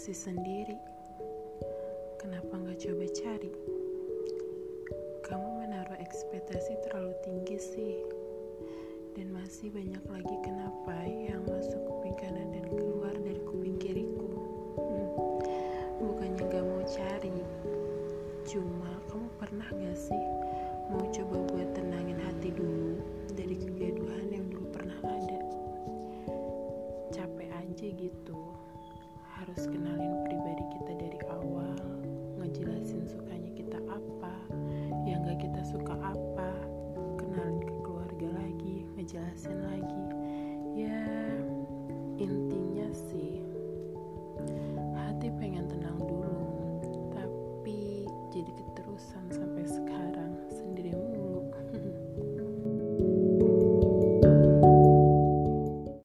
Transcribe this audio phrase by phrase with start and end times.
[0.00, 0.80] masih sendiri?
[2.16, 3.52] Kenapa nggak coba cari?
[5.20, 8.00] Kamu menaruh ekspektasi terlalu tinggi sih.
[9.12, 14.24] Dan masih banyak lagi kenapa yang masuk kuping kanan dan keluar dari kuping kiriku.
[14.80, 15.08] Hmm,
[16.00, 17.36] bukannya gak mau cari.
[18.48, 20.24] Cuma kamu pernah gak sih
[20.88, 23.04] mau coba buat tenangin hati dulu
[23.36, 25.40] dari kegaduhan yang dulu pernah ada?
[27.12, 28.60] Capek aja gitu
[29.40, 31.80] harus kenalin pribadi kita dari awal.
[32.36, 34.36] Ngejelasin sukanya kita apa
[35.08, 36.52] yang gak kita suka apa.
[37.16, 40.04] Kenalin ke keluarga lagi ngejelasin lagi.
[40.76, 41.08] Ya